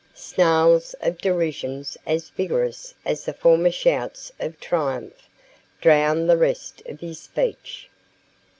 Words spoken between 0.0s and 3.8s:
Snarls of derision as vigorous as the former